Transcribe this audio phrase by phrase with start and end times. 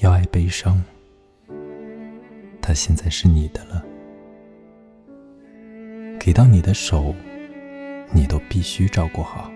[0.00, 0.82] 要爱悲伤，
[2.62, 3.84] 他现在是你的了。
[6.18, 7.14] 给到你的手，
[8.10, 9.52] 你都必须照顾好。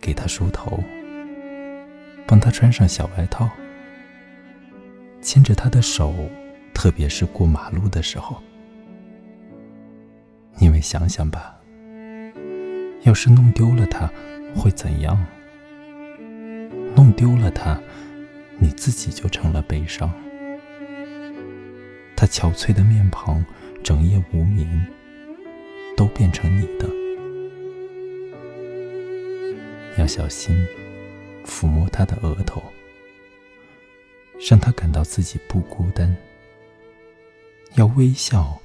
[0.00, 0.82] 给他梳头，
[2.26, 3.48] 帮他穿上小外套，
[5.20, 6.12] 牵着他的手，
[6.74, 8.42] 特别是过马路的时候。
[10.58, 11.56] 因为想想吧，
[13.02, 14.10] 要是弄丢了他，
[14.56, 15.24] 会怎样？
[16.94, 17.80] 弄丢了他，
[18.58, 20.12] 你自己就成了悲伤。
[22.16, 23.44] 他憔悴的面庞，
[23.82, 24.86] 整夜无眠，
[25.96, 26.88] 都变成你的。
[29.98, 30.56] 要小心，
[31.44, 32.62] 抚摸他的额头，
[34.48, 36.16] 让他感到自己不孤单。
[37.74, 38.60] 要微笑，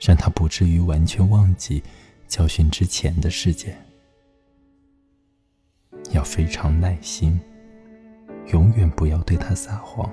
[0.00, 1.82] 让他不至于完全忘记
[2.28, 3.76] 教训之前的事件。
[6.10, 7.40] 要非常耐心。
[8.52, 10.10] 永远不要对他撒谎，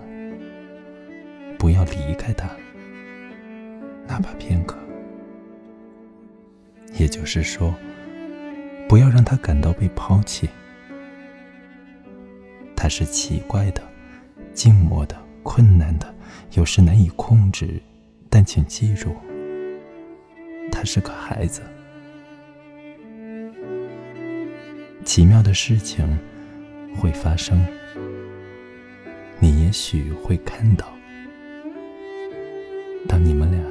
[1.57, 2.49] 不要离开他，
[4.07, 4.77] 哪怕片刻。
[6.99, 7.73] 也就是说，
[8.87, 10.47] 不要让他感到被抛弃。
[12.75, 13.81] 他是奇怪的、
[14.53, 16.13] 静默的、困难的，
[16.53, 17.81] 有时难以控制。
[18.29, 19.15] 但请记住，
[20.71, 21.61] 他是个孩子。
[25.03, 26.05] 奇妙的事情
[26.95, 27.65] 会发生。
[29.67, 30.97] 也许会看到，
[33.05, 33.61] 当你们俩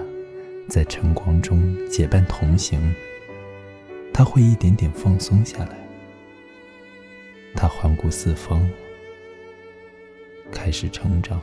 [0.68, 2.94] 在晨光中结伴同行，
[4.12, 5.78] 他会一点点放松下来。
[7.54, 8.68] 他环顾四方，
[10.52, 11.40] 开始成长。